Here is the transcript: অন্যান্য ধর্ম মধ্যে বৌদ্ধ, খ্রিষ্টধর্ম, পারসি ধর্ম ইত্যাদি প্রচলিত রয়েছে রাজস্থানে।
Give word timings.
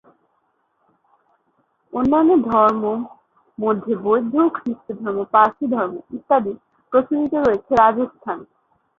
অন্যান্য 1.93 2.31
ধর্ম 2.47 2.83
মধ্যে 3.57 3.93
বৌদ্ধ, 4.05 4.33
খ্রিষ্টধর্ম, 4.55 5.17
পারসি 5.33 5.65
ধর্ম 5.73 5.93
ইত্যাদি 6.17 6.53
প্রচলিত 6.93 7.33
রয়েছে 7.37 7.71
রাজস্থানে। 7.75 8.45